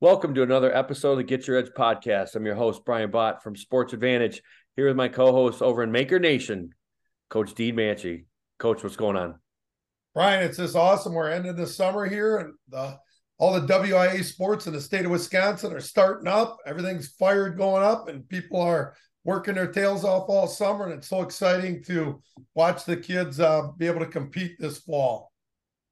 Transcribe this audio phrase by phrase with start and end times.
[0.00, 2.36] Welcome to another episode of the Get Your Edge podcast.
[2.36, 4.38] I'm your host, Brian Bott from Sports Advantedge,
[4.76, 6.70] here with my co host over in Maker Nation,
[7.30, 8.26] Coach Dean Manchi.
[8.60, 9.40] Coach, what's going on?
[10.14, 11.14] Brian, it's just awesome.
[11.14, 12.96] We're ending the summer here, and the,
[13.38, 16.58] all the WIAA sports in the state of Wisconsin are starting up.
[16.64, 18.94] Everything's fired going up, and people are
[19.24, 20.84] working their tails off all summer.
[20.84, 22.22] And it's so exciting to
[22.54, 25.32] watch the kids uh, be able to compete this fall.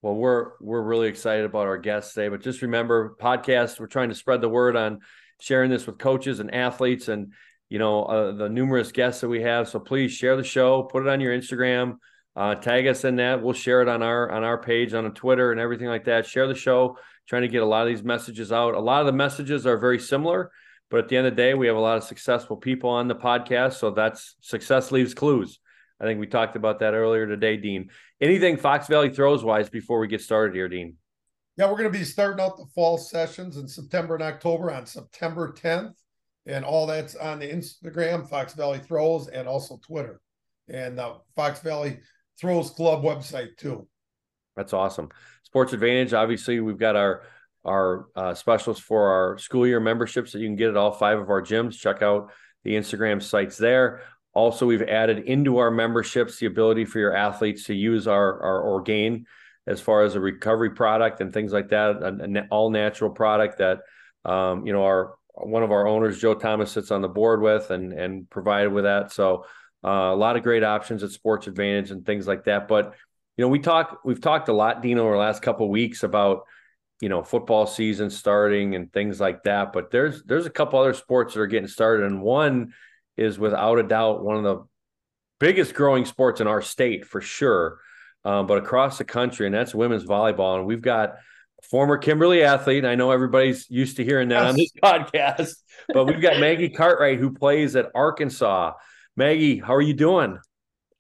[0.07, 2.29] Well, we're we're really excited about our guests today.
[2.29, 3.81] But just remember, podcast.
[3.81, 5.01] We're trying to spread the word on
[5.41, 7.33] sharing this with coaches and athletes, and
[7.69, 9.67] you know uh, the numerous guests that we have.
[9.67, 11.97] So please share the show, put it on your Instagram,
[12.37, 13.43] uh, tag us in that.
[13.43, 16.25] We'll share it on our on our page on Twitter and everything like that.
[16.25, 16.99] Share the show.
[17.27, 18.75] Trying to get a lot of these messages out.
[18.75, 20.53] A lot of the messages are very similar,
[20.89, 23.09] but at the end of the day, we have a lot of successful people on
[23.09, 23.73] the podcast.
[23.73, 25.59] So that's success leaves clues.
[26.01, 27.91] I think we talked about that earlier today, Dean.
[28.21, 30.97] Anything Fox Valley throws wise before we get started here, Dean?
[31.57, 34.85] Yeah, we're going to be starting out the fall sessions in September and October on
[34.85, 35.95] September 10th.
[36.45, 40.21] And all that's on the Instagram, Fox Valley Throws, and also Twitter.
[40.69, 41.99] And the Fox Valley
[42.39, 43.89] Throws Club website, too.
[44.55, 45.09] That's awesome.
[45.43, 47.23] Sports Advantedge, obviously, we've got our
[47.65, 51.19] our uh, specials for our school year memberships that you can get at all five
[51.19, 51.77] of our gyms.
[51.77, 52.31] Check out
[52.63, 54.03] the Instagram sites there.
[54.37, 58.61] Also, we've added into our memberships the ability for your athletes to use our, our
[58.61, 59.25] Orgain
[59.67, 63.79] as far as a recovery product and things like that, an, all natural product that,
[64.27, 67.71] um, you know, our one of our owners, Joe Thomas, sits on the board with
[67.71, 69.11] and and provided with that.
[69.11, 69.47] So
[69.83, 72.69] uh, a lot of great options at Sports Advantedge and things like that.
[72.69, 72.93] But
[73.39, 76.43] you know, we talk we've talked a lot, Dino, over the last couple weeks about
[77.01, 79.73] you know football season starting and things like that.
[79.73, 82.75] But there's there's a couple other sports that are getting started, and one
[83.17, 84.65] is without a doubt one of the
[85.39, 87.79] biggest growing sports in our state for sure,
[88.25, 90.57] um, but across the country, and that's women's volleyball.
[90.57, 91.17] And we've got
[91.71, 92.85] former Kimberly athlete.
[92.85, 94.51] I know everybody's used to hearing that yes.
[94.51, 95.55] on this podcast,
[95.93, 98.73] but we've got Maggie Cartwright who plays at Arkansas.
[99.17, 100.39] Maggie, how are you doing?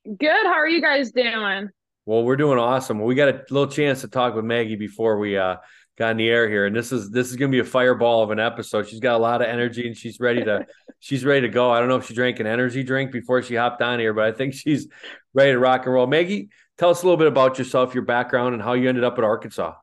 [0.04, 0.46] Good.
[0.46, 1.70] How are you guys doing?
[2.06, 3.02] Well, we're doing awesome.
[3.02, 5.56] We got a little chance to talk with Maggie before we uh,
[5.96, 8.22] got in the air here, and this is this is going to be a fireball
[8.22, 8.88] of an episode.
[8.88, 10.66] She's got a lot of energy, and she's ready to
[11.00, 11.70] she's ready to go.
[11.70, 14.24] I don't know if she drank an energy drink before she hopped on here, but
[14.24, 14.88] I think she's
[15.34, 16.06] ready to rock and roll.
[16.06, 19.18] Maggie, tell us a little bit about yourself, your background, and how you ended up
[19.18, 19.74] at Arkansas.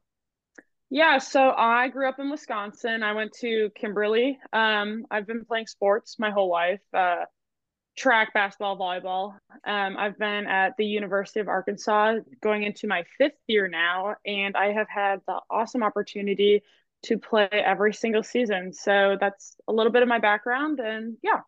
[0.90, 3.02] Yeah, so I grew up in Wisconsin.
[3.02, 4.38] I went to Kimberly.
[4.53, 6.81] Um, I've been playing sports my whole life.
[6.94, 7.25] Uh,
[7.96, 9.34] track, basketball, volleyball.
[9.66, 14.56] Um, I've been at the University of Arkansas going into my fifth year now, and
[14.56, 16.64] I have had the awesome opportunity
[17.03, 18.74] to play every single season.
[18.74, 21.42] So that's a little bit of my background, and yeah.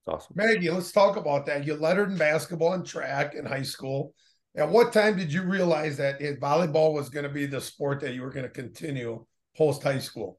[0.00, 0.34] It's awesome.
[0.36, 1.66] Maggie, let's talk about that.
[1.66, 4.12] You lettered in basketball and track in high school.
[4.56, 8.14] At what time did you realize that volleyball was going to be the sport that
[8.14, 9.24] you were going to continue
[9.56, 10.38] post high school?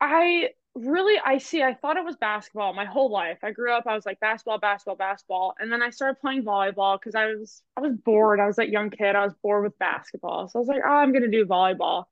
[0.00, 0.50] I
[0.84, 3.38] really I see I thought it was basketball my whole life.
[3.42, 5.54] I grew up I was like basketball, basketball, basketball.
[5.58, 8.40] And then I started playing volleyball because I was I was bored.
[8.40, 9.16] I was that young kid.
[9.16, 10.48] I was bored with basketball.
[10.48, 12.04] So I was like, oh, I'm gonna do volleyball.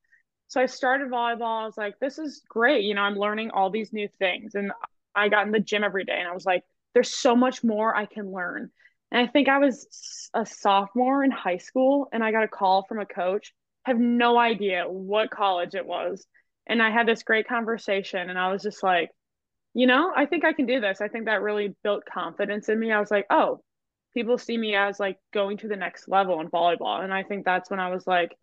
[0.47, 1.63] So I started volleyball.
[1.63, 2.83] I was like, this is great.
[2.83, 4.55] You know, I'm learning all these new things.
[4.55, 4.71] And
[5.15, 6.63] I got in the gym every day and I was like,
[6.93, 8.69] there's so much more I can learn.
[9.11, 12.83] And I think I was a sophomore in high school and I got a call
[12.83, 13.53] from a coach.
[13.85, 16.25] I have no idea what college it was
[16.67, 19.09] and I had this great conversation and I was just like,
[19.73, 21.01] you know, I think I can do this.
[21.01, 22.91] I think that really built confidence in me.
[22.91, 23.61] I was like, oh,
[24.13, 27.03] people see me as like going to the next level in volleyball.
[27.03, 28.35] And I think that's when I was like,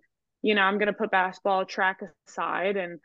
[0.42, 3.00] you know, I'm going to put basketball track aside and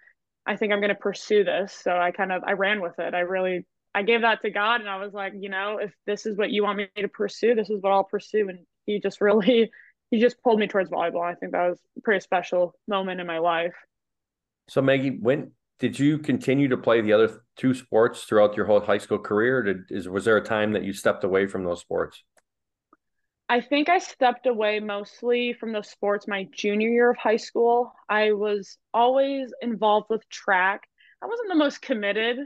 [0.45, 1.73] I think I'm going to pursue this.
[1.73, 3.13] So I kind of I ran with it.
[3.13, 3.65] I really
[3.95, 6.51] I gave that to God and I was like, you know, if this is what
[6.51, 9.71] you want me to pursue, this is what I'll pursue and he just really
[10.11, 11.23] he just pulled me towards volleyball.
[11.23, 13.73] I think that was a pretty special moment in my life.
[14.69, 18.79] So Maggie, when did you continue to play the other two sports throughout your whole
[18.79, 19.63] high school career?
[19.63, 22.23] Did, is was there a time that you stepped away from those sports?
[23.49, 27.91] I think I stepped away mostly from those sports my junior year of high school.
[28.07, 30.83] I was always involved with track.
[31.23, 32.37] I wasn't the most committed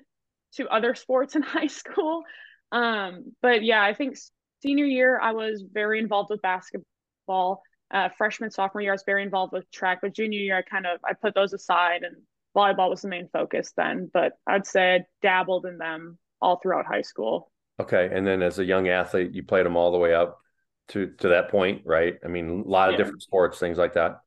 [0.56, 2.24] to other sports in high school.
[2.72, 4.18] Um, but yeah, I think
[4.62, 7.62] senior year I was very involved with basketball
[7.94, 10.86] uh, freshman sophomore year i was very involved with track but junior year i kind
[10.86, 12.16] of i put those aside and
[12.56, 16.86] volleyball was the main focus then but i'd say i dabbled in them all throughout
[16.86, 17.50] high school.
[17.80, 20.38] Okay and then as a young athlete you played them all the way up
[20.90, 22.16] to to that point right?
[22.24, 22.98] I mean a lot of yeah.
[22.98, 24.20] different sports things like that.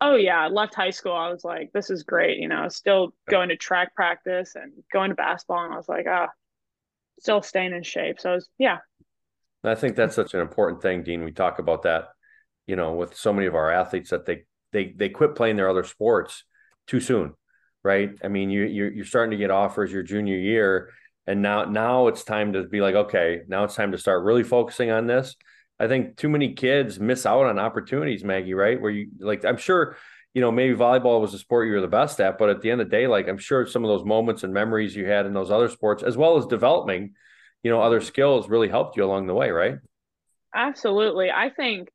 [0.00, 3.50] Oh yeah left high school i was like this is great you know still going
[3.50, 6.28] to track practice and going to basketball and i was like ah
[7.18, 8.78] still staying in shape so was, yeah.
[9.62, 12.08] I think that's such an important thing dean we talk about that
[12.70, 15.68] you know, with so many of our athletes that they they they quit playing their
[15.68, 16.44] other sports
[16.86, 17.34] too soon.
[17.82, 18.10] right?
[18.22, 20.90] I mean, you you're, you're starting to get offers your junior year,
[21.26, 24.44] and now now it's time to be like, okay, now it's time to start really
[24.44, 25.36] focusing on this.
[25.80, 28.80] I think too many kids miss out on opportunities, Maggie, right?
[28.80, 29.96] Where you like, I'm sure,
[30.34, 32.70] you know, maybe volleyball was the sport you were the best at, but at the
[32.70, 35.26] end of the day, like I'm sure some of those moments and memories you had
[35.26, 37.14] in those other sports, as well as developing,
[37.62, 39.76] you know, other skills really helped you along the way, right?
[40.54, 41.30] Absolutely.
[41.30, 41.88] I think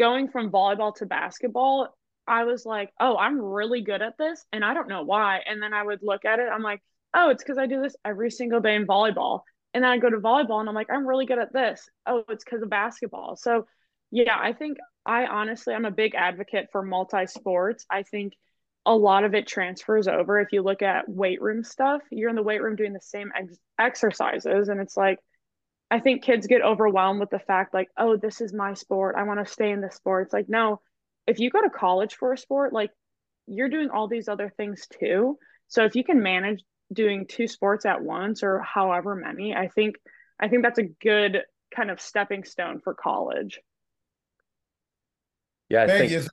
[0.00, 1.94] going from volleyball to basketball,
[2.26, 4.44] I was like, oh, I'm really good at this.
[4.50, 5.40] And I don't know why.
[5.46, 6.80] And then I would look at it, I'm like,
[7.14, 9.40] oh, it's because I do this every single day in volleyball.
[9.74, 11.86] And then I go to volleyball and I'm like, I'm really good at this.
[12.06, 13.36] Oh, it's because of basketball.
[13.36, 13.66] So,
[14.10, 17.84] yeah, I think I honestly, I'm a big advocate for multi sports.
[17.90, 18.32] I think
[18.86, 20.40] a lot of it transfers over.
[20.40, 23.30] If you look at weight room stuff, you're in the weight room doing the same
[23.36, 24.68] ex- exercises.
[24.68, 25.18] And it's like,
[25.90, 29.16] I think kids get overwhelmed with the fact, like, oh, this is my sport.
[29.18, 30.24] I want to stay in this sport.
[30.24, 30.80] It's like, no,
[31.26, 32.90] if you go to college for a sport, like,
[33.46, 35.36] you're doing all these other things too.
[35.66, 39.96] So if you can manage doing two sports at once or however many, I think
[40.38, 41.42] I think that's a good
[41.74, 43.60] kind of stepping stone for college.
[45.68, 46.28] Yeah, I think is,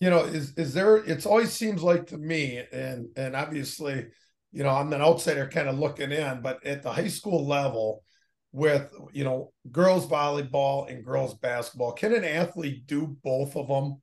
[0.00, 4.06] you know, is is there it's always seems like to me, and and obviously,
[4.52, 8.04] you know, I'm an outsider kind of looking in, but at the high school level,
[8.52, 14.00] with you know girls volleyball and girls basketball, can an athlete do both of them?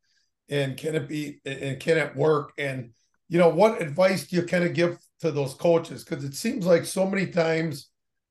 [0.49, 2.53] And can it be and can it work?
[2.57, 2.91] And
[3.29, 6.03] you know, what advice do you kind of give to those coaches?
[6.03, 7.89] Because it seems like so many times,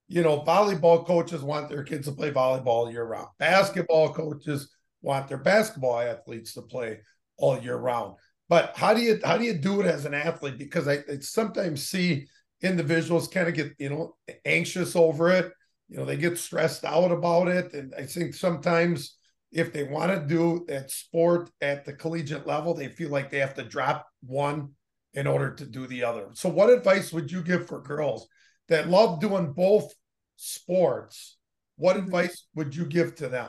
[0.08, 3.28] you know, volleyball coaches want their kids to play volleyball year round.
[3.38, 7.00] Basketball coaches want their basketball athletes to play
[7.36, 8.14] all year round.
[8.48, 10.58] But how do you how do you do it as an athlete?
[10.58, 12.26] Because I, I sometimes see
[12.62, 15.52] individuals kind of get you know anxious over it.
[15.88, 19.16] You know, they get stressed out about it, and I think sometimes
[19.52, 23.38] if they want to do that sport at the collegiate level, they feel like they
[23.38, 24.72] have to drop one
[25.14, 26.28] in order to do the other.
[26.34, 28.28] So, what advice would you give for girls
[28.68, 29.92] that love doing both
[30.36, 31.38] sports?
[31.76, 32.06] What mm-hmm.
[32.06, 33.48] advice would you give to them?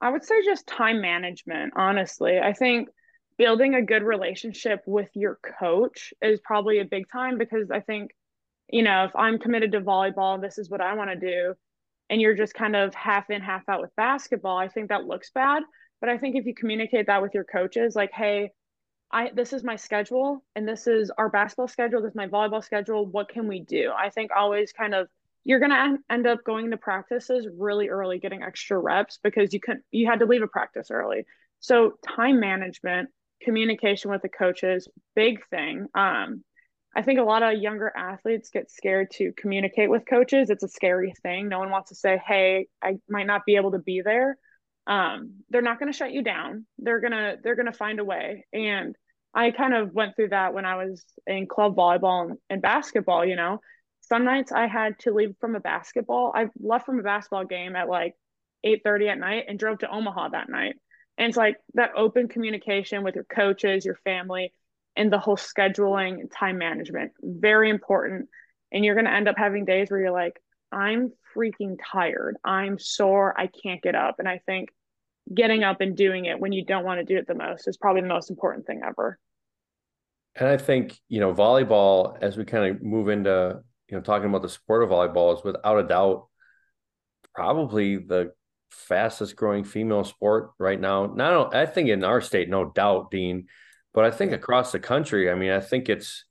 [0.00, 2.38] I would say just time management, honestly.
[2.38, 2.88] I think
[3.36, 8.10] building a good relationship with your coach is probably a big time because I think,
[8.68, 11.54] you know, if I'm committed to volleyball, this is what I want to do,
[12.10, 15.30] and you're just kind of half in, half out with basketball, I think that looks
[15.30, 15.62] bad.
[16.00, 18.52] But I think if you communicate that with your coaches, like, hey,
[19.10, 22.62] I this is my schedule and this is our basketball schedule, this is my volleyball
[22.62, 23.06] schedule.
[23.06, 23.90] What can we do?
[23.96, 25.08] I think always kind of
[25.44, 29.82] you're to end up going to practices really early getting extra reps because you couldn't
[29.90, 31.24] you had to leave a practice early.
[31.60, 33.08] So time management,
[33.42, 35.86] communication with the coaches, big thing.
[35.94, 36.44] Um
[36.96, 40.50] I think a lot of younger athletes get scared to communicate with coaches.
[40.50, 41.48] It's a scary thing.
[41.48, 44.36] No one wants to say, "Hey, I might not be able to be there."
[44.88, 48.46] um, they're not going to shut you down they're to they're to find a way
[48.52, 48.96] and
[49.34, 53.24] i kind of went through that when i was in club volleyball and, and basketball
[53.24, 53.60] you know
[54.00, 57.76] some nights i had to leave from a basketball i left from a basketball game
[57.76, 58.14] at like
[58.64, 60.74] 8 30 at night and drove to omaha that night
[61.18, 64.52] and it's like that open communication with your coaches your family
[64.98, 68.28] and the whole scheduling time management very important
[68.72, 70.38] and you're going to end up having days where you're like
[70.72, 74.68] i'm freaking tired i'm sore i can't get up and i think
[75.34, 77.76] getting up and doing it when you don't want to do it the most is
[77.76, 79.18] probably the most important thing ever.
[80.36, 84.28] And I think, you know, volleyball, as we kind of move into, you know, talking
[84.28, 86.28] about the sport of volleyball, is without a doubt
[87.34, 88.32] probably the
[88.70, 91.06] fastest growing female sport right now.
[91.06, 93.46] Not, I think in our state, no doubt, Dean,
[93.94, 96.24] but I think across the country, I mean, I think it's,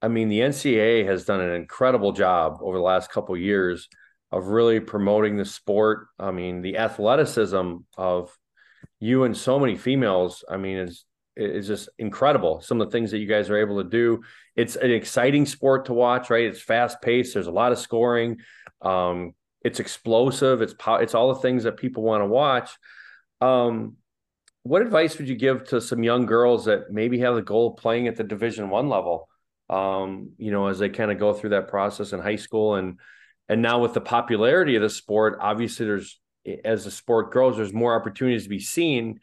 [0.00, 3.88] I mean, the NCAA has done an incredible job over the last couple years
[4.30, 6.06] of really promoting the sport.
[6.18, 8.36] I mean, the athleticism of
[9.00, 11.04] you and so many females, I mean, is
[11.36, 12.60] is just incredible.
[12.60, 14.22] Some of the things that you guys are able to do.
[14.56, 16.46] It's an exciting sport to watch, right?
[16.46, 17.34] It's fast paced.
[17.34, 18.38] There's a lot of scoring.
[18.82, 20.62] Um, it's explosive.
[20.62, 22.70] It's it's all the things that people want to watch.
[23.40, 23.96] Um,
[24.62, 27.76] what advice would you give to some young girls that maybe have the goal of
[27.76, 29.28] playing at the Division One level?
[29.70, 32.98] Um, you know, as they kind of go through that process in high school and
[33.50, 36.20] and now with the popularity of the sport, obviously there's
[36.64, 39.20] as the sport grows, there's more opportunities to be seen,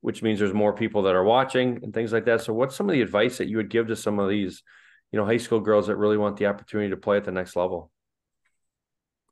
[0.00, 2.42] which means there's more people that are watching and things like that.
[2.42, 4.62] So what's some of the advice that you would give to some of these,
[5.12, 7.56] you know, high school girls that really want the opportunity to play at the next
[7.56, 7.90] level?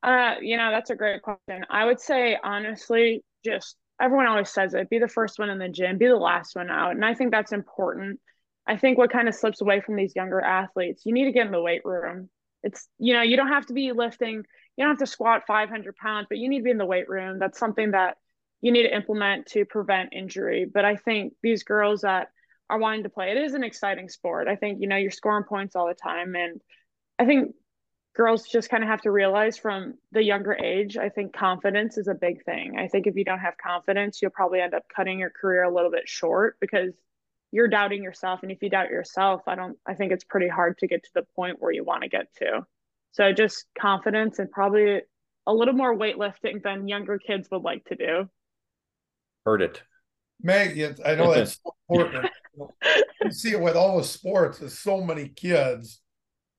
[0.03, 1.65] Uh, you know, that's a great question.
[1.71, 5.69] I would say honestly, just everyone always says it, be the first one in the
[5.69, 6.93] gym, be the last one out.
[6.93, 8.21] And I think that's important.
[8.67, 11.47] I think what kind of slips away from these younger athletes, you need to get
[11.47, 12.31] in the weight room
[12.67, 15.95] it's you know you don't have to be lifting you don't have to squat 500
[15.97, 18.17] pounds but you need to be in the weight room that's something that
[18.63, 22.29] you need to implement to prevent injury but i think these girls that
[22.71, 23.31] are wanting to play.
[23.31, 24.49] It is an exciting sport.
[24.49, 26.35] I think, you know, you're scoring points all the time.
[26.35, 26.61] And
[27.19, 27.55] I think
[28.15, 32.07] girls just kind of have to realize from the younger age, I think confidence is
[32.07, 32.77] a big thing.
[32.79, 35.75] I think if you don't have confidence, you'll probably end up cutting your career a
[35.75, 36.93] little bit short because
[37.51, 38.41] you're doubting yourself.
[38.43, 41.11] And if you doubt yourself, I don't, I think it's pretty hard to get to
[41.15, 42.65] the point where you want to get to.
[43.13, 45.03] So just confidence and probably
[45.47, 48.29] a little more weightlifting than younger kids would like to do.
[49.45, 49.83] Heard it.
[50.41, 52.31] Meg, I know that's so important.
[53.23, 54.59] you see it with all the sports.
[54.59, 56.01] There's so many kids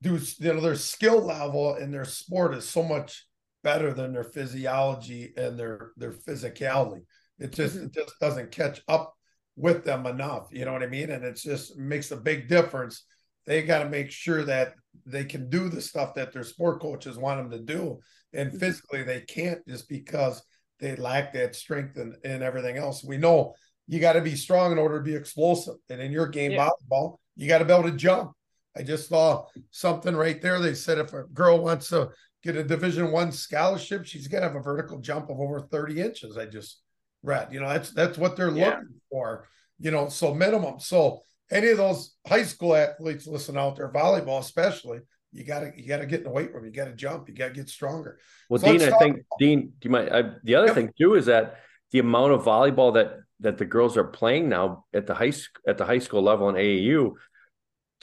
[0.01, 3.25] do you know their skill level in their sport is so much
[3.65, 7.01] better than their physiology and their their physicality.
[7.39, 7.85] It just mm-hmm.
[7.85, 9.13] it just doesn't catch up
[9.57, 10.47] with them enough.
[10.51, 11.09] You know what I mean?
[11.09, 13.03] And it just makes a big difference.
[13.45, 14.73] They got to make sure that
[15.05, 17.99] they can do the stuff that their sport coaches want them to do.
[18.33, 18.59] And mm-hmm.
[18.59, 20.43] physically they can't just because
[20.79, 23.03] they lack that strength and, and everything else.
[23.03, 23.55] We know
[23.87, 25.75] you got to be strong in order to be explosive.
[25.89, 26.69] And in your game yeah.
[26.69, 28.31] volleyball, you got to be able to jump.
[28.77, 30.59] I just saw something right there.
[30.59, 32.09] They said if a girl wants to
[32.43, 36.01] get a Division One scholarship, she's got to have a vertical jump of over 30
[36.01, 36.37] inches.
[36.37, 36.81] I just
[37.23, 37.49] read.
[37.51, 38.69] You know, that's that's what they're yeah.
[38.69, 39.47] looking for.
[39.79, 40.79] You know, so minimum.
[40.79, 44.99] So any of those high school athletes listen out there, volleyball especially,
[45.31, 46.65] you gotta you gotta get in the weight room.
[46.65, 47.27] You gotta jump.
[47.27, 48.19] You gotta get stronger.
[48.49, 50.09] Well, so Dean, I think Dean, do you mind?
[50.11, 50.75] I, the other yep.
[50.75, 51.59] thing too is that
[51.91, 55.33] the amount of volleyball that that the girls are playing now at the high
[55.67, 57.13] at the high school level in AAU,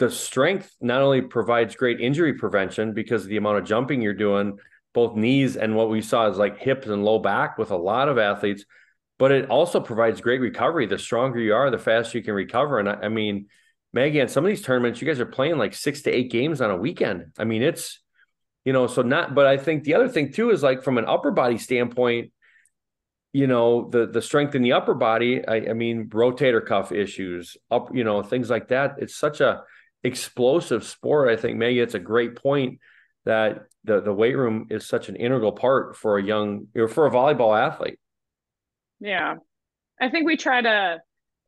[0.03, 4.15] the strength not only provides great injury prevention because of the amount of jumping you're
[4.15, 4.59] doing,
[4.93, 8.09] both knees and what we saw is like hips and low back with a lot
[8.09, 8.65] of athletes
[9.23, 10.87] but it also provides great recovery.
[10.87, 12.81] The stronger you are, the faster you can recover.
[12.81, 13.47] And I, I mean,
[13.93, 16.61] Maggie, on some of these tournaments, you guys are playing like six to eight games
[16.61, 17.27] on a weekend.
[17.39, 18.01] I mean, it's,
[18.65, 21.05] you know, so not, but I think the other thing too is like from an
[21.05, 22.33] upper body standpoint,
[23.33, 27.57] you know, the the strength in the upper body, I, I mean, rotator cuff issues,
[27.71, 28.97] up, you know, things like that.
[28.99, 29.63] It's such a
[30.05, 31.29] explosive sport.
[31.29, 32.79] I think Maggie, it's a great point
[33.25, 37.07] that the the weight room is such an integral part for a young or for
[37.07, 37.99] a volleyball athlete.
[39.01, 39.37] Yeah.
[40.01, 41.01] I think we try to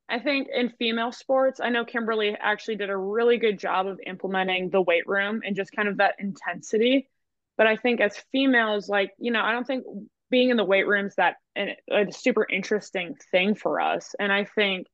[0.08, 3.98] I think in female sports, I know Kimberly actually did a really good job of
[4.06, 7.08] implementing the weight room and just kind of that intensity.
[7.56, 9.84] But I think as females, like, you know, I don't think
[10.30, 14.14] being in the weight rooms that a super interesting thing for us.
[14.18, 14.88] And I think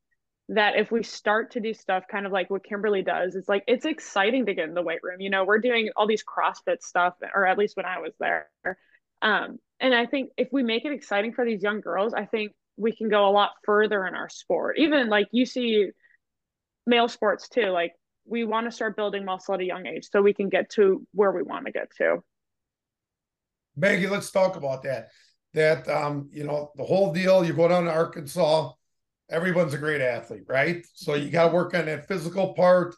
[0.50, 3.62] that if we start to do stuff kind of like what Kimberly does, it's like
[3.68, 5.20] it's exciting to get in the weight room.
[5.20, 8.48] You know, we're doing all these CrossFit stuff, or at least when I was there.
[9.22, 12.52] Um, and I think if we make it exciting for these young girls, I think
[12.76, 14.76] we can go a lot further in our sport.
[14.78, 15.90] Even like you see
[16.84, 17.92] male sports too, like
[18.26, 21.06] we want to start building muscle at a young age so we can get to
[21.12, 22.24] where we want to get to.
[23.76, 25.10] Maggie, let's talk about that.
[25.54, 28.72] That um, you know, the whole deal, you go down to Arkansas,
[29.30, 30.84] everyone's a great athlete, right?
[30.94, 32.94] So you got to work on that physical part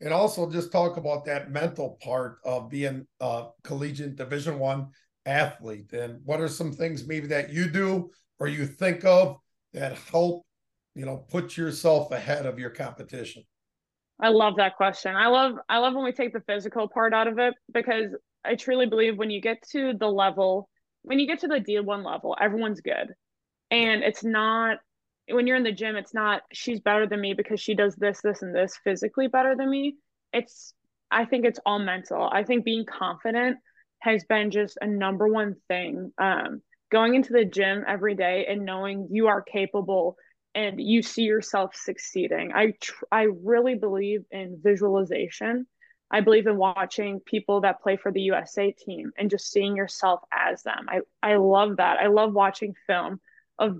[0.00, 4.88] and also just talk about that mental part of being a collegiate division one
[5.26, 5.92] athlete.
[5.92, 9.38] And what are some things maybe that you do or you think of
[9.72, 10.44] that help
[10.94, 13.44] you know put yourself ahead of your competition?
[14.20, 15.14] I love that question.
[15.14, 18.54] I love i love when we take the physical part out of it because i
[18.56, 20.68] truly believe when you get to the level
[21.02, 23.14] when you get to the d1 level everyone's good.
[23.70, 24.78] And it's not
[25.32, 28.20] when you're in the gym it's not she's better than me because she does this
[28.22, 29.96] this and this physically better than me
[30.32, 30.74] it's
[31.10, 33.56] i think it's all mental i think being confident
[34.02, 36.12] has been just a number one thing.
[36.18, 36.60] Um,
[36.90, 40.16] going into the gym every day and knowing you are capable
[40.54, 42.50] and you see yourself succeeding.
[42.52, 45.66] I tr- I really believe in visualization.
[46.10, 50.20] I believe in watching people that play for the USA team and just seeing yourself
[50.32, 50.86] as them.
[50.88, 51.98] I I love that.
[52.00, 53.20] I love watching film
[53.58, 53.78] of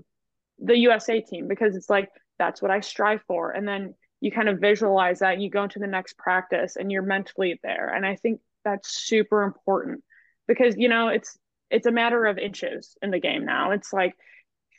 [0.59, 3.51] the USA team because it's like that's what I strive for.
[3.51, 6.91] And then you kind of visualize that and you go into the next practice and
[6.91, 7.89] you're mentally there.
[7.89, 10.03] And I think that's super important
[10.47, 11.37] because you know it's
[11.69, 13.71] it's a matter of inches in the game now.
[13.71, 14.13] It's like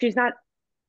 [0.01, 0.35] she's not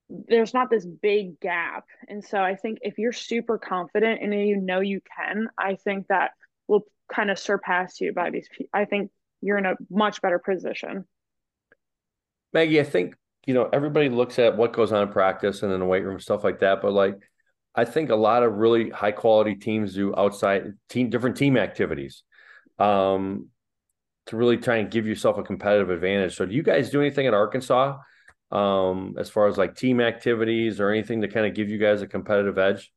[0.09, 1.85] there's not this big gap.
[2.07, 6.07] And so I think if you're super confident and you know you can, I think
[6.07, 6.31] that
[6.67, 9.11] will kind of surpass you by these I think
[9.41, 11.05] you're in a much better position.
[12.53, 13.15] Maggie, I think
[13.45, 16.19] you know everybody looks at what goes on in practice and in the weight room
[16.19, 17.15] stuff like that, but like
[17.73, 22.23] I think a lot of really high quality teams do outside team different team activities.
[22.79, 23.47] Um,
[24.27, 26.35] to really try and give yourself a competitive advantage.
[26.35, 27.97] So, do you guys do anything at Arkansas
[28.51, 32.01] um, as far as like team activities or anything to kind of give you guys
[32.01, 32.91] a competitive edge?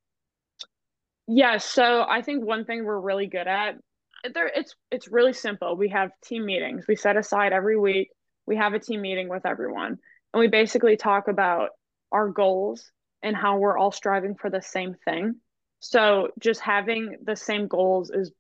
[1.26, 3.76] Yeah, so I think one thing we're really good at
[4.34, 5.76] there it's it's really simple.
[5.76, 6.86] We have team meetings.
[6.88, 8.10] We set aside every week.
[8.46, 9.98] We have a team meeting with everyone,
[10.32, 11.70] and we basically talk about
[12.12, 12.90] our goals
[13.22, 15.36] and how we're all striving for the same thing.
[15.80, 18.32] So just having the same goals is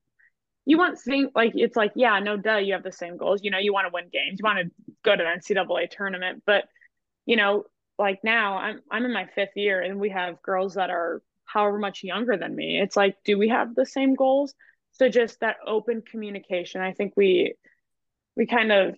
[0.66, 3.40] you want think like it's like, yeah, no duh, you have the same goals.
[3.42, 4.70] You know, you want to win games, you want to
[5.04, 6.42] go to an NCAA tournament.
[6.46, 6.64] But,
[7.26, 7.64] you know,
[7.98, 11.78] like now I'm I'm in my fifth year and we have girls that are however
[11.78, 12.80] much younger than me.
[12.80, 14.54] It's like, do we have the same goals?
[14.92, 16.80] So just that open communication.
[16.80, 17.54] I think we
[18.36, 18.96] we kind of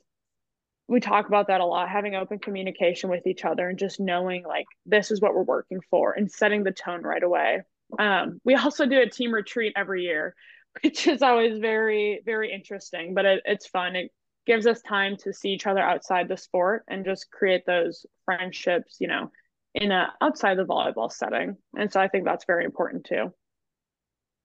[0.90, 4.42] we talk about that a lot, having open communication with each other and just knowing
[4.42, 7.60] like this is what we're working for and setting the tone right away.
[7.96, 10.34] Um, we also do a team retreat every year,
[10.82, 13.94] which is always very, very interesting, but it, it's fun.
[13.94, 14.10] It
[14.48, 18.96] gives us time to see each other outside the sport and just create those friendships,
[18.98, 19.30] you know,
[19.76, 21.56] in a outside the volleyball setting.
[21.78, 23.32] And so I think that's very important too.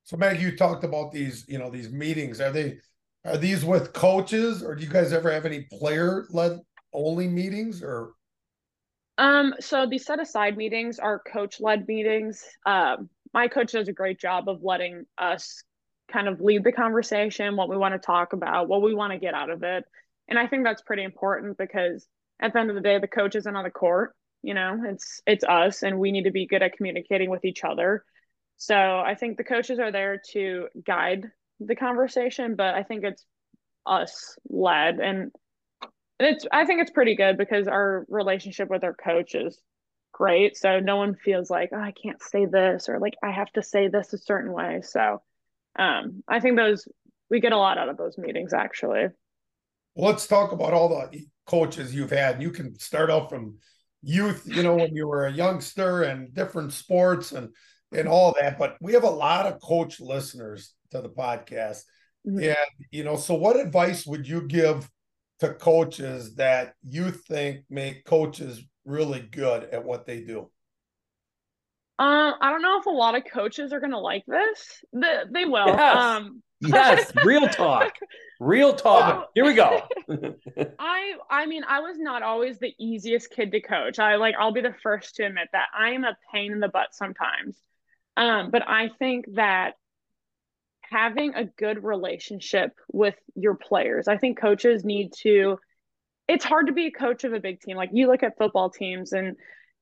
[0.03, 2.39] So Meg, you talked about these, you know, these meetings.
[2.39, 2.77] Are they
[3.25, 6.59] are these with coaches or do you guys ever have any player led
[6.93, 8.11] only meetings or
[9.17, 12.43] um so the set aside meetings are coach led meetings.
[12.65, 15.63] Um my coach does a great job of letting us
[16.11, 19.19] kind of lead the conversation, what we want to talk about, what we want to
[19.19, 19.83] get out of it.
[20.27, 22.07] And I think that's pretty important because
[22.39, 24.15] at the end of the day, the coach isn't on the court.
[24.41, 27.63] You know, it's it's us, and we need to be good at communicating with each
[27.63, 28.03] other.
[28.57, 33.25] So I think the coaches are there to guide the conversation, but I think it's
[33.85, 35.31] us led, and
[36.19, 39.59] it's I think it's pretty good because our relationship with our coach is
[40.13, 40.57] great.
[40.57, 43.63] So no one feels like oh I can't say this or like I have to
[43.63, 44.81] say this a certain way.
[44.81, 45.21] So
[45.77, 46.87] um, I think those
[47.29, 49.07] we get a lot out of those meetings actually.
[49.95, 52.41] Let's talk about all the coaches you've had.
[52.41, 53.57] You can start out from
[54.01, 57.49] youth, you know, when you were a youngster and different sports and
[57.91, 58.57] and all that.
[58.57, 61.83] But we have a lot of coach listeners to the podcast.
[62.27, 62.39] Mm-hmm.
[62.39, 64.89] And you know, so what advice would you give
[65.39, 70.49] to coaches that you think make coaches really good at what they do?
[71.97, 74.83] Um, I don't know if a lot of coaches are gonna like this.
[74.91, 75.67] They, they will.
[75.67, 75.97] Yes.
[75.97, 77.93] Um, yes, real talk.
[78.41, 79.29] Real talk.
[79.33, 79.81] Here we go.
[80.79, 83.99] I I mean, I was not always the easiest kid to coach.
[83.99, 85.67] I like I'll be the first to admit that.
[85.77, 87.57] I am a pain in the butt sometimes.
[88.17, 89.75] Um, but I think that
[90.89, 95.57] having a good relationship with your players, I think coaches need to
[96.27, 97.77] it's hard to be a coach of a big team.
[97.77, 99.35] Like you look at football teams and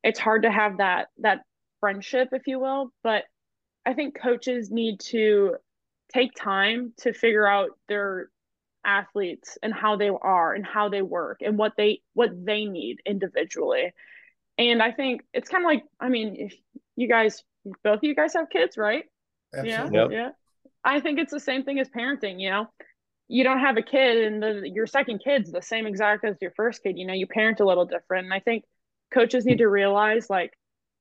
[0.04, 1.42] it's hard to have that that
[1.80, 2.92] friendship, if you will.
[3.04, 3.24] But
[3.86, 5.56] I think coaches need to
[6.14, 8.30] take time to figure out their
[8.86, 12.98] athletes and how they are and how they work and what they what they need
[13.06, 13.94] individually.
[14.58, 16.54] And I think it's kind of like I mean, if
[16.96, 17.44] you guys
[17.84, 19.06] both of you guys have kids, right?
[19.56, 19.98] Absolutely.
[19.98, 20.04] Yeah.
[20.04, 20.12] Yep.
[20.12, 20.30] Yeah.
[20.84, 22.68] I think it's the same thing as parenting, you know.
[23.30, 26.52] You don't have a kid and the, your second kid's the same exact as your
[26.52, 28.26] first kid, you know, you parent a little different.
[28.26, 28.66] And I think
[29.14, 30.52] coaches need to realize like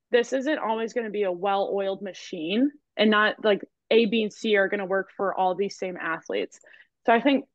[0.09, 4.33] this isn't always going to be a well-oiled machine and not like A, B, and
[4.33, 6.59] C are going to work for all these same athletes.
[7.05, 7.45] So I think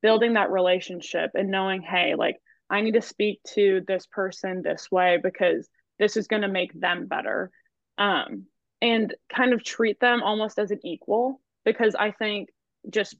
[0.00, 2.36] building that relationship and knowing, hey, like
[2.70, 6.72] I need to speak to this person this way because this is going to make
[6.72, 7.50] them better.
[7.98, 8.46] Um,
[8.80, 12.48] and kind of treat them almost as an equal because I think
[12.90, 13.16] just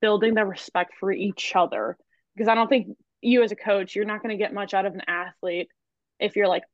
[0.00, 1.96] building the respect for each other
[2.34, 4.86] because I don't think you as a coach, you're not going to get much out
[4.86, 5.68] of an athlete
[6.20, 6.64] if you're like,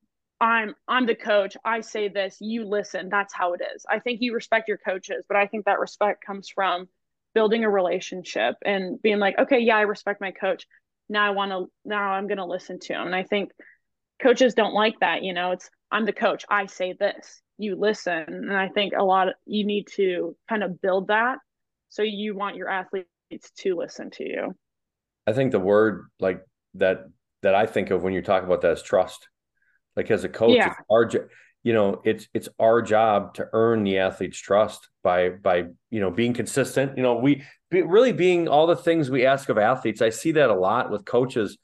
[0.41, 1.57] I'm I'm the coach.
[1.65, 3.09] I say this, you listen.
[3.09, 3.87] That's how it is.
[3.89, 6.89] I think you respect your coaches, but I think that respect comes from
[7.33, 10.67] building a relationship and being like, okay, yeah, I respect my coach.
[11.09, 13.07] Now I want to now I'm going to listen to him.
[13.07, 13.53] And I think
[14.21, 15.53] coaches don't like that, you know.
[15.53, 16.45] It's I'm the coach.
[16.49, 17.41] I say this.
[17.59, 18.25] You listen.
[18.29, 21.39] And I think a lot of you need to kind of build that
[21.89, 23.07] so you want your athletes
[23.59, 24.57] to listen to you.
[25.27, 26.43] I think the word like
[26.75, 27.05] that
[27.43, 29.29] that I think of when you talk about that is trust
[29.97, 30.69] like as a coach, yeah.
[30.69, 31.29] it's our
[31.63, 36.11] you know it's it's our job to earn the athlete's trust by by you know
[36.11, 36.97] being consistent.
[36.97, 40.03] You know we be, really being all the things we ask of athletes.
[40.03, 41.59] I see that a lot with coaches.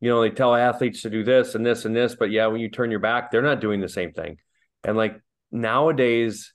[0.00, 2.60] You know they tell athletes to do this and this and this, but yeah, when
[2.60, 4.38] you turn your back, they're not doing the same thing.
[4.84, 5.20] And like
[5.50, 6.52] nowadays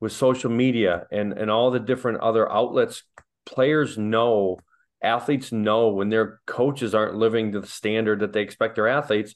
[0.00, 3.02] with social media and and all the different other outlets,
[3.46, 4.58] players know
[5.02, 9.34] athletes know when their coaches aren't living to the standard that they expect their athletes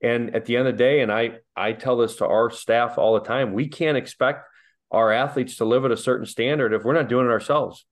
[0.00, 2.98] and at the end of the day, and I I tell this to our staff
[2.98, 4.46] all the time, we can't expect
[4.90, 7.84] our athletes to live at a certain standard if we're not doing it ourselves.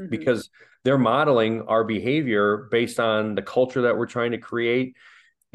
[0.00, 0.10] Mm-hmm.
[0.10, 0.50] Because
[0.84, 4.96] they're modeling our behavior based on the culture that we're trying to create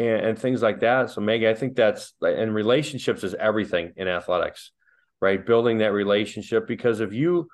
[0.07, 1.09] and, and things like that.
[1.09, 4.71] So Maggie, I think that's and relationships is everything in athletics,
[5.21, 5.43] right?
[5.45, 7.47] Building that relationship because if you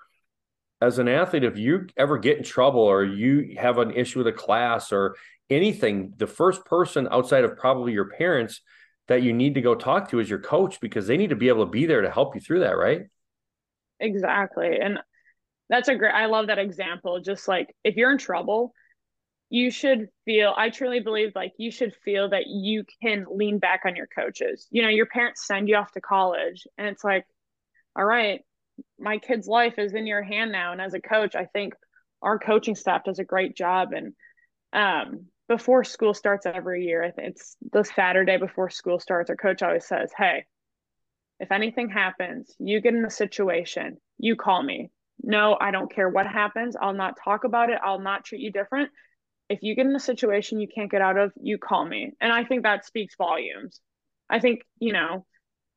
[0.81, 4.27] as an athlete, if you ever get in trouble or you have an issue with
[4.27, 5.15] a class or
[5.49, 8.61] anything, the first person outside of probably your parents
[9.07, 11.47] that you need to go talk to is your coach because they need to be
[11.47, 13.03] able to be there to help you through that, right?
[13.99, 14.77] Exactly.
[14.79, 14.99] And
[15.69, 17.19] that's a great, I love that example.
[17.21, 18.73] Just like if you're in trouble,
[19.49, 23.81] you should feel, I truly believe like you should feel that you can lean back
[23.85, 24.67] on your coaches.
[24.71, 27.25] You know, your parents send you off to college and it's like,
[27.95, 28.41] all right,
[28.99, 30.71] my kid's life is in your hand now.
[30.71, 31.73] And as a coach, I think
[32.21, 33.89] our coaching staff does a great job.
[33.93, 34.13] And
[34.73, 39.87] um, before school starts every year, it's the Saturday before school starts, our coach always
[39.87, 40.45] says, Hey,
[41.39, 44.91] if anything happens, you get in a situation, you call me.
[45.23, 46.75] No, I don't care what happens.
[46.79, 47.79] I'll not talk about it.
[47.83, 48.89] I'll not treat you different.
[49.49, 52.11] If you get in a situation you can't get out of, you call me.
[52.19, 53.79] And I think that speaks volumes.
[54.29, 55.25] I think, you know,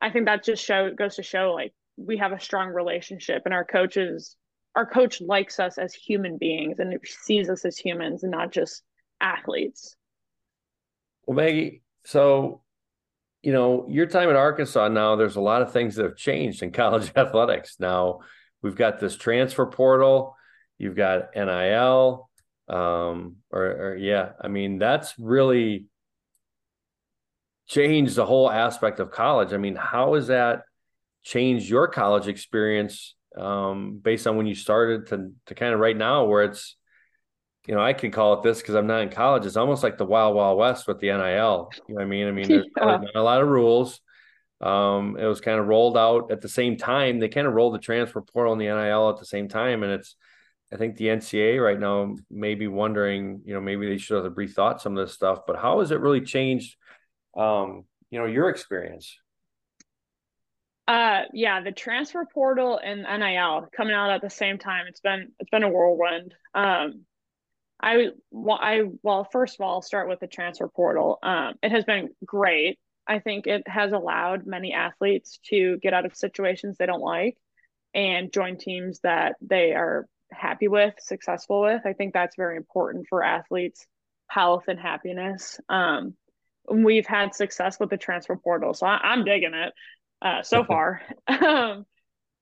[0.01, 3.53] I think that just show goes to show like we have a strong relationship and
[3.53, 4.35] our coaches
[4.75, 8.83] our coach likes us as human beings and sees us as humans and not just
[9.19, 9.95] athletes.
[11.25, 12.61] Well, Maggie, so
[13.43, 16.61] you know, your time at Arkansas now, there's a lot of things that have changed
[16.61, 17.77] in college athletics.
[17.79, 18.19] Now
[18.61, 20.35] we've got this transfer portal,
[20.77, 22.29] you've got NIL,
[22.71, 25.85] um, or, or yeah, I mean, that's really
[27.67, 29.53] changed the whole aspect of college.
[29.53, 30.63] I mean, how has that
[31.23, 35.95] changed your college experience um, based on when you started to to kind of right
[35.95, 36.75] now where it's
[37.67, 39.45] you know, I can call it this because I'm not in college.
[39.45, 41.69] It's almost like the wild, wild west with the NIL.
[41.87, 42.27] You know what I mean?
[42.27, 42.85] I mean, there's yeah.
[42.85, 44.01] not a lot of rules.
[44.59, 47.19] Um, it was kind of rolled out at the same time.
[47.19, 49.83] They kind of rolled the transfer portal and the NIL at the same time.
[49.83, 50.15] And it's,
[50.73, 54.33] I think the NCAA right now may be wondering, you know, maybe they should have
[54.33, 55.39] rethought some of this stuff.
[55.45, 56.77] But how has it really changed,
[57.37, 59.17] um, you know, your experience?
[60.87, 64.85] Uh, yeah, the transfer portal and NIL coming out at the same time.
[64.87, 66.33] It's been it's been a whirlwind.
[66.53, 67.05] Um,
[67.81, 71.19] I well, I well, first of all, I'll start with the transfer portal.
[71.21, 72.79] Um, it has been great.
[73.07, 77.37] I think it has allowed many athletes to get out of situations they don't like
[77.93, 81.81] and join teams that they are happy with, successful with.
[81.85, 83.85] I think that's very important for athletes'
[84.27, 85.59] health and happiness.
[85.69, 86.15] Um,
[86.71, 89.73] we've had success with the transfer portal, so I, am digging it
[90.21, 91.01] uh, so far.
[91.27, 91.85] um,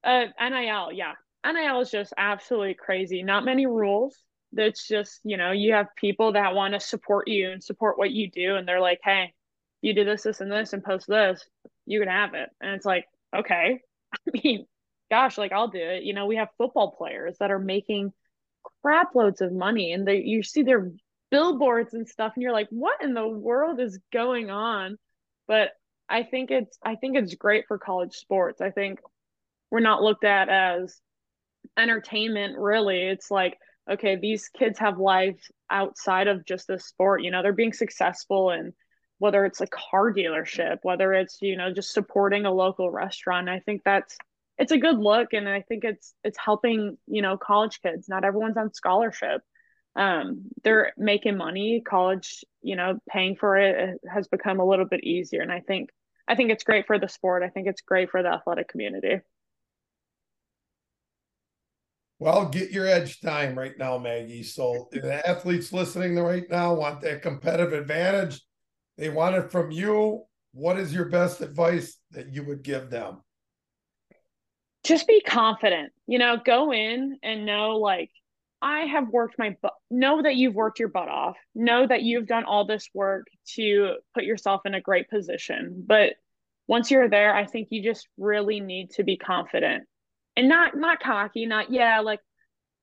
[0.04, 1.13] uh, NIL, yeah,
[1.45, 3.23] NIL is just absolutely crazy.
[3.23, 4.15] Not many rules
[4.54, 8.12] that's just you know you have people that want to support you and support what
[8.12, 9.34] you do and they're like hey
[9.82, 11.45] you do this this and this and post this
[11.86, 13.80] you can have it and it's like okay
[14.13, 14.65] i mean
[15.10, 18.12] gosh like i'll do it you know we have football players that are making
[18.82, 20.91] crap loads of money and they you see their
[21.32, 24.98] billboards and stuff and you're like what in the world is going on
[25.48, 25.72] but
[26.10, 29.00] i think it's i think it's great for college sports i think
[29.72, 31.00] we're not looked at as
[31.78, 33.58] entertainment really it's like
[33.89, 37.24] okay, these kids have lives outside of just this sport.
[37.24, 38.74] You know, they're being successful and
[39.17, 43.50] whether it's a car dealership, whether it's, you know, just supporting a local restaurant.
[43.50, 44.17] I think that's
[44.60, 48.10] it's a good look and I think it's it's helping, you know, college kids.
[48.10, 49.41] Not everyone's on scholarship.
[49.95, 55.04] Um, they're making money, college, you know, paying for it has become a little bit
[55.04, 55.41] easier.
[55.41, 55.89] And I think
[56.28, 57.41] I think it's great for the sport.
[57.41, 59.22] I think it's great for the athletic community.
[62.19, 64.43] Well, get your edge time right now, Maggie.
[64.43, 68.41] So the athletes listening right now want that competitive advantage.
[68.98, 70.26] They want it from you.
[70.52, 73.22] What is your best advice that you would give them?
[74.84, 75.92] Just be confident.
[76.08, 78.12] You know, go in and know like
[78.62, 79.74] I have worked my butt.
[79.89, 81.38] Know that you've worked your butt off.
[81.56, 85.84] Know that you've done all this work to put yourself in a great position.
[85.86, 86.13] But
[86.68, 89.86] once you're there, I think you just really need to be confident
[90.39, 92.22] and not not cocky, not yeah, like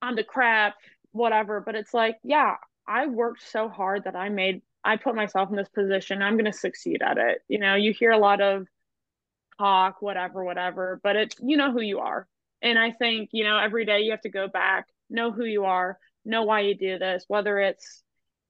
[0.02, 0.74] I'm the crap,
[1.12, 1.60] whatever.
[1.60, 2.56] But it's like, yeah,
[2.86, 6.22] I worked so hard that I made I put myself in this position.
[6.22, 7.38] I'm gonna succeed at it.
[7.48, 8.66] You know, you hear a lot of
[9.58, 12.26] talk, whatever, whatever, but it's you know who you are.
[12.62, 15.64] And I think, you know, every day you have to go back, know who you
[15.64, 18.02] are, know why you do this, whether it's,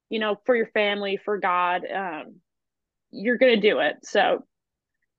[0.09, 2.37] you know, for your family, for God, um,
[3.11, 3.97] you're gonna do it.
[4.05, 4.45] So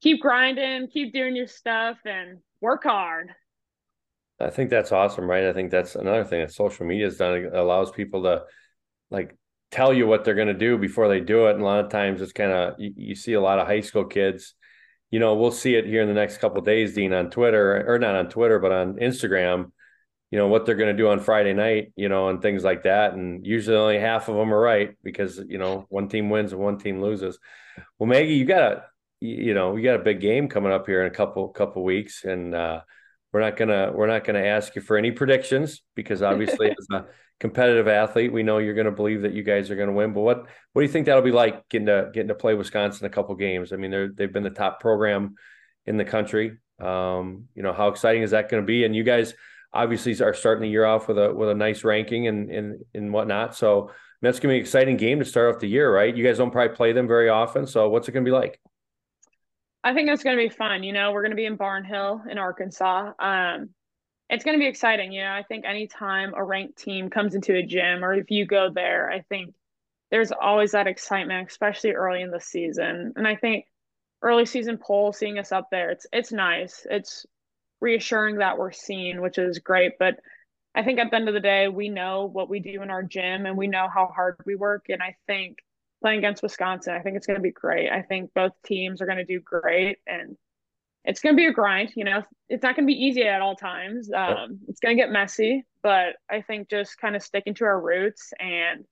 [0.02, 3.30] keep grinding, keep doing your stuff and work hard.
[4.40, 5.46] I think that's awesome, right?
[5.46, 7.36] I think that's another thing that social media has done.
[7.38, 8.44] It allows people to
[9.10, 9.36] like
[9.72, 11.54] tell you what they're going to do before they do it.
[11.54, 13.82] And a lot of times it's kind of, you, you, see a lot of high
[13.82, 14.54] school kids,
[15.12, 18.00] you know, we'll see it here in the next couple days, Dean, on Twitter or
[18.00, 19.72] not on Twitter, but on Instagram,
[20.32, 22.84] you know, what they're going to do on Friday night, you know, and things like
[22.84, 23.14] that.
[23.14, 26.62] And usually only half of them are right because, you know, one team wins and
[26.62, 27.40] one team loses.
[27.98, 28.84] Well, Maggie, you got a,
[29.22, 32.26] you know, we got a big game coming up here in a couple, couple weeks.
[32.26, 32.82] And, uh,
[33.34, 37.06] we're not gonna we're not gonna ask you for any predictions because obviously as a
[37.40, 40.14] competitive athlete, we know you're gonna believe that you guys are gonna win.
[40.14, 43.06] But what what do you think that'll be like getting to getting to play Wisconsin
[43.06, 43.74] a couple games?
[43.74, 45.36] I mean, they're they've been the top program
[45.86, 46.58] in the country.
[46.80, 48.84] Um, you know, how exciting is that going to be?
[48.84, 49.34] And you guys
[49.74, 53.14] obviously are starting the year off with a with a nice ranking and and and
[53.14, 53.56] whatnot.
[53.56, 56.16] So that's going to be an exciting game to start off the year, right?
[56.16, 58.60] You guys don't probably play them very often, so what's it going to be like?
[59.84, 60.84] I think it's going to be fun.
[60.84, 63.12] You know, we're going to be in Barnhill in Arkansas.
[63.20, 63.70] Um,
[64.30, 65.12] it's going to be exciting.
[65.12, 68.46] You know, I think anytime a ranked team comes into a gym or if you
[68.46, 69.54] go there, I think
[70.12, 73.14] there's always that excitement, especially early in the season.
[73.16, 73.66] And I think
[74.22, 76.86] early season poll, seeing us up there, it's it's nice.
[76.90, 77.26] It's
[77.80, 79.94] reassuring that we're seen, which is great.
[80.00, 80.20] But
[80.76, 83.04] I think at the end of the day, we know what we do in our
[83.04, 84.86] gym and we know how hard we work.
[84.90, 85.58] And I think
[86.02, 87.90] playing against Wisconsin, I think it's going to be great.
[87.90, 90.00] I think both teams are going to do great.
[90.06, 90.38] And
[91.08, 91.94] it's going to be a grind.
[91.96, 94.12] You know, it's not going to be easy at all times.
[94.14, 97.82] Um, it's going to get messy, but I think just kind of sticking to our
[97.82, 98.84] roots and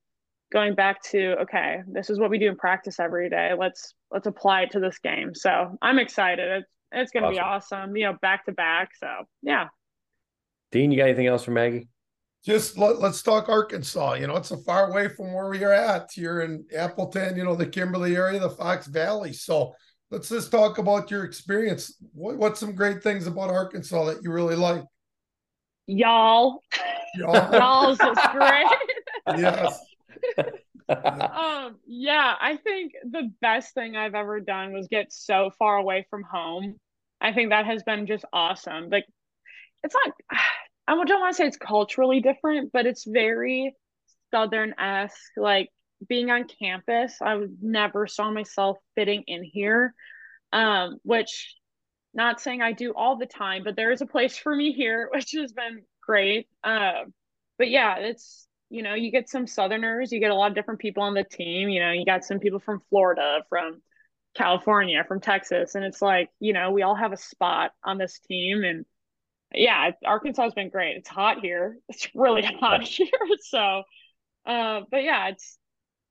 [0.50, 3.52] going back to okay, this is what we do in practice every day.
[3.56, 5.34] Let's let's apply it to this game.
[5.34, 6.62] So I'm excited.
[6.62, 7.34] It's it's going to awesome.
[7.34, 7.96] be awesome.
[7.96, 8.90] You know, back to back.
[8.98, 9.08] So
[9.42, 9.66] yeah.
[10.72, 11.88] Dean, you got anything else for Maggie?
[12.44, 14.14] Just let, us talk Arkansas.
[14.14, 16.16] You know, it's a far away from where we are at.
[16.16, 19.32] You're in Appleton, you know, the Kimberly area, the Fox Valley.
[19.32, 19.74] So
[20.10, 21.94] let's just talk about your experience.
[22.12, 24.84] What, what's some great things about Arkansas that you really like?
[25.86, 26.62] Y'all.
[27.14, 27.52] Y'all.
[27.52, 28.66] Y'all's is great.
[29.38, 29.80] yes.
[30.88, 36.06] um, yeah, I think the best thing I've ever done was get so far away
[36.10, 36.76] from home.
[37.20, 38.88] I think that has been just awesome.
[38.90, 39.06] Like,
[39.82, 40.14] it's not,
[40.88, 43.74] I don't want to say it's culturally different, but it's very
[44.30, 45.32] Southern esque.
[45.36, 45.70] Like,
[46.08, 49.94] being on campus, I never saw myself fitting in here.
[50.52, 51.56] Um, which
[52.14, 55.08] not saying I do all the time, but there is a place for me here,
[55.14, 56.48] which has been great.
[56.64, 57.04] Uh,
[57.58, 60.80] but yeah, it's you know, you get some Southerners, you get a lot of different
[60.80, 61.68] people on the team.
[61.68, 63.80] You know, you got some people from Florida, from
[64.34, 68.18] California, from Texas, and it's like, you know, we all have a spot on this
[68.18, 68.64] team.
[68.64, 68.84] And
[69.54, 70.96] yeah, Arkansas has been great.
[70.96, 71.78] It's hot here.
[71.88, 73.08] It's really hot here.
[73.42, 73.82] So,
[74.46, 75.58] uh, but yeah, it's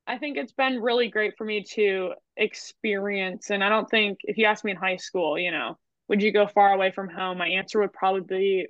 [0.08, 3.50] I think it's been really great for me to experience.
[3.50, 6.32] And I don't think if you asked me in high school, you know, would you
[6.32, 7.40] go far away from home?
[7.40, 8.68] My answer would probably be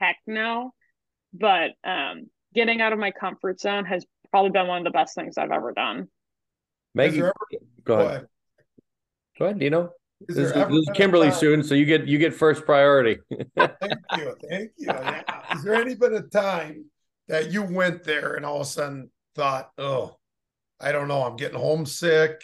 [0.00, 0.72] heck no.
[1.32, 5.14] But um, getting out of my comfort zone has probably been one of the best
[5.14, 6.08] things I've ever done.
[6.94, 7.32] Maggie, ever,
[7.84, 8.06] go, ahead.
[8.06, 8.26] go ahead.
[9.38, 9.90] Go ahead, Dino.
[10.28, 13.18] Is this, this is Kimberly soon, so you get you get first priority.
[13.56, 13.72] thank
[14.16, 14.86] you, thank you.
[14.86, 15.22] Yeah.
[15.54, 16.86] Is there any been a time
[17.28, 20.16] that you went there and all of a sudden thought, "Oh,
[20.80, 22.42] I don't know, I'm getting homesick.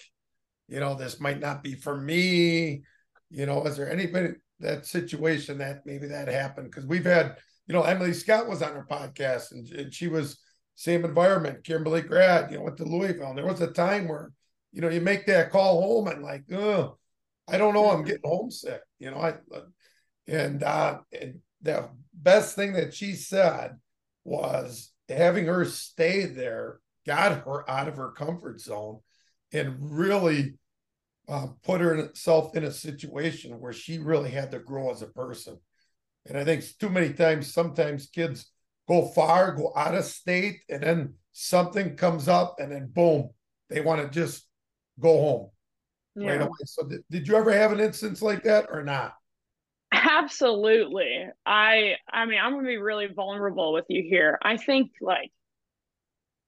[0.68, 2.82] You know, this might not be for me.
[3.30, 6.70] You know, is there anybody that situation that maybe that happened?
[6.70, 10.38] Because we've had, you know, Emily Scott was on her podcast and, and she was
[10.74, 13.28] same environment, Kimberly grad, you know, went to Louisville.
[13.28, 14.32] And there was a time where,
[14.72, 16.96] you know, you make that call home and like, oh,
[17.46, 18.80] I don't know, I'm getting homesick.
[18.98, 19.34] You know, I
[20.26, 23.76] and uh and the best thing that she said
[24.24, 29.00] was having her stay there got her out of her comfort zone
[29.52, 30.54] and really
[31.28, 35.58] uh, put herself in a situation where she really had to grow as a person.
[36.26, 38.50] And I think too many times, sometimes kids
[38.88, 43.30] go far, go out of state, and then something comes up, and then boom,
[43.68, 44.46] they want to just
[45.00, 45.50] go home
[46.14, 46.30] yeah.
[46.30, 46.50] right away.
[46.64, 49.14] So, did, did you ever have an instance like that or not?
[49.92, 51.26] Absolutely.
[51.44, 54.38] I I mean, I'm going to be really vulnerable with you here.
[54.42, 55.30] I think like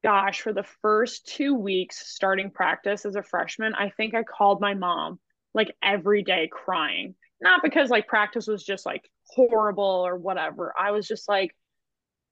[0.05, 4.61] gosh, for the first two weeks starting practice as a freshman, I think I called
[4.61, 5.19] my mom
[5.55, 7.15] like every day crying.
[7.41, 10.75] Not because like practice was just like horrible or whatever.
[10.79, 11.57] I was just like,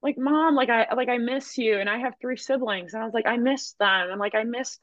[0.02, 3.06] like mom, like I like I miss you, and I have three siblings, and I
[3.06, 4.78] was like I miss them, and like I miss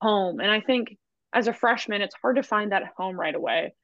[0.00, 0.96] home, and I think
[1.32, 3.74] as a freshman, it's hard to find that home right away.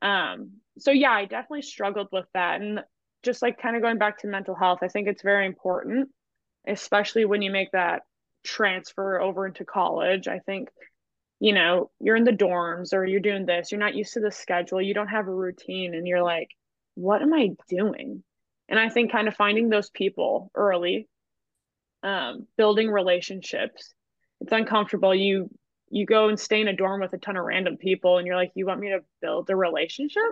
[0.00, 2.80] Um, so yeah, I definitely struggled with that, and
[3.22, 6.08] just like kind of going back to mental health, I think it's very important
[6.66, 8.02] especially when you make that
[8.44, 10.28] transfer over into college.
[10.28, 10.68] I think,
[11.40, 14.30] you know, you're in the dorms or you're doing this, you're not used to the
[14.30, 16.48] schedule, you don't have a routine, and you're like,
[16.94, 18.22] what am I doing?
[18.68, 21.08] And I think kind of finding those people early,
[22.02, 23.92] um, building relationships.
[24.40, 25.14] It's uncomfortable.
[25.14, 25.50] You
[25.90, 28.36] you go and stay in a dorm with a ton of random people and you're
[28.36, 30.22] like, you want me to build a relationship?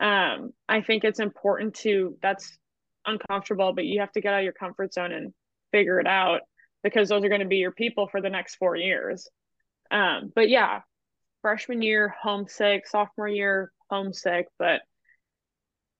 [0.00, 2.58] Um, I think it's important to that's
[3.04, 5.34] uncomfortable, but you have to get out of your comfort zone and
[5.72, 6.40] figure it out
[6.82, 9.28] because those are going to be your people for the next four years.
[9.90, 10.80] Um, but yeah,
[11.42, 14.46] freshman year, homesick, sophomore year, homesick.
[14.58, 14.82] But,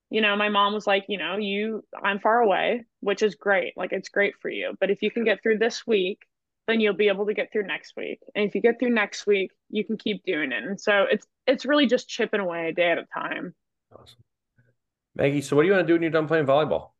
[0.09, 3.73] you know, my mom was like, you know, you, I'm far away, which is great.
[3.75, 4.75] Like, it's great for you.
[4.79, 6.19] But if you can get through this week,
[6.67, 8.19] then you'll be able to get through next week.
[8.35, 10.63] And if you get through next week, you can keep doing it.
[10.63, 13.53] And so it's, it's really just chipping away a day at a time.
[13.91, 14.19] Awesome.
[15.15, 16.91] Maggie, so what do you want to do when you're done playing volleyball?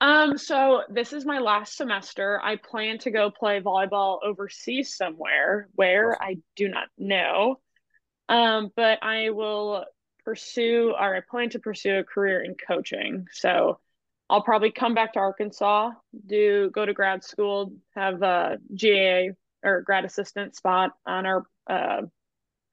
[0.00, 2.40] Um, so this is my last semester.
[2.42, 6.20] I plan to go play volleyball overseas somewhere where.
[6.20, 7.60] I do not know.
[8.28, 9.84] Um, but I will
[10.24, 13.26] pursue or I plan to pursue a career in coaching.
[13.32, 13.78] So
[14.30, 15.90] I'll probably come back to Arkansas,
[16.26, 22.02] do go to grad school, have a GA or grad assistant spot on our uh,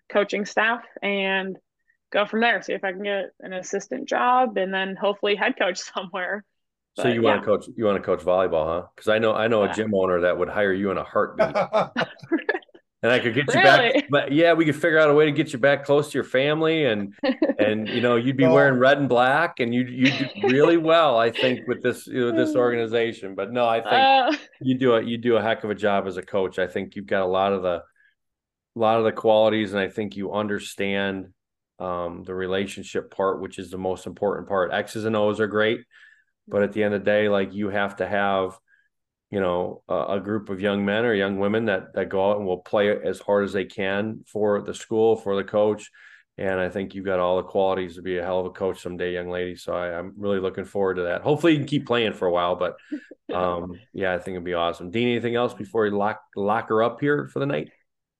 [0.10, 1.58] coaching staff, and
[2.12, 2.62] go from there.
[2.62, 6.46] See if I can get an assistant job, and then hopefully head coach somewhere.
[6.96, 8.88] So But you yeah, want to coach you want to coach volleyball, huh?
[8.96, 11.04] Because I know I know a uh, gym owner that would hire you in a
[11.04, 11.56] heartbeat.
[13.04, 13.94] And I could get you really.
[13.94, 16.18] back but yeah, we could figure out a way to get you back close to
[16.18, 17.14] your family and
[17.58, 21.18] and you know, you'd be wearing red and black and you you do really well,
[21.18, 23.34] I think, with this with this organization.
[23.34, 26.06] But no, I think Uh, you do a you do a heck of a job
[26.08, 26.60] as a coach.
[26.60, 27.84] I think you've got a lot of the
[28.76, 31.34] a lot of the qualities, and I think you understand
[31.80, 34.72] um, the relationship part, which is the most important part.
[34.72, 35.82] X's and O's are great,
[36.48, 38.58] but at the end of the day, like you have to have,
[39.30, 42.38] you know, a, a group of young men or young women that that go out
[42.38, 45.90] and will play as hard as they can for the school, for the coach.
[46.38, 48.82] And I think you've got all the qualities to be a hell of a coach
[48.82, 49.56] someday, young lady.
[49.56, 51.22] So I, I'm really looking forward to that.
[51.22, 52.78] Hopefully, you can keep playing for a while, but
[53.34, 54.92] um, yeah, I think it'd be awesome.
[54.92, 57.70] Dean, anything else before we lock lock her up here for the night?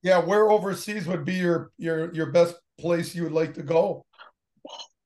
[0.02, 4.04] yeah, where overseas would be your your your best place you would like to go?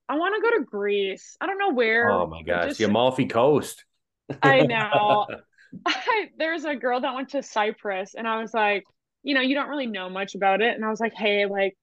[0.09, 1.37] I want to go to Greece.
[1.41, 2.11] I don't know where.
[2.11, 3.85] Oh my gosh, just- the Amalfi Coast.
[4.43, 5.27] I know.
[5.87, 8.85] I, there's a girl that went to Cyprus, and I was like,
[9.23, 11.77] you know, you don't really know much about it, and I was like, hey, like,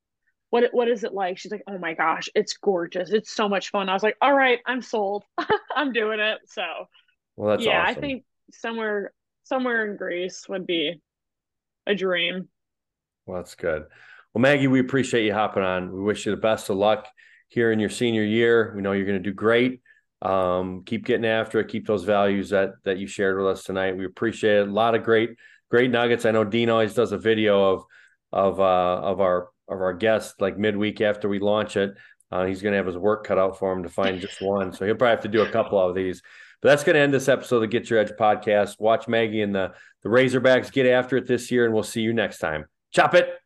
[0.49, 1.37] what what is it like?
[1.37, 3.11] She's like, oh my gosh, it's gorgeous.
[3.11, 3.89] It's so much fun.
[3.89, 5.23] I was like, all right, I'm sold.
[5.75, 6.39] I'm doing it.
[6.45, 6.63] So
[7.35, 7.97] Well, that's yeah, awesome.
[7.97, 11.01] I think somewhere somewhere in Greece would be
[11.87, 12.49] a dream.
[13.25, 13.85] Well, that's good.
[14.33, 15.91] Well, Maggie, we appreciate you hopping on.
[15.91, 17.07] We wish you the best of luck
[17.53, 18.73] here in your senior year.
[18.75, 19.81] We know you're going to do great.
[20.23, 21.67] Um, keep getting after it.
[21.67, 23.97] Keep those values that that you shared with us tonight.
[23.97, 24.67] We appreciate it.
[24.67, 25.31] A lot of great,
[25.69, 26.25] great nuggets.
[26.25, 27.83] I know Dean always does a video of
[28.31, 31.93] of uh, of our of our guests like midweek after we launch it.
[32.31, 34.73] Uh, he's going to have his work cut out for him to find just one.
[34.73, 36.23] So he'll probably have to do a couple of these.
[36.61, 38.79] But that's going to end this episode of the Get Your Edge podcast.
[38.79, 42.13] Watch Maggie and the the Razorbacks get after it this year, and we'll see you
[42.13, 42.65] next time.
[42.91, 43.42] Chop it.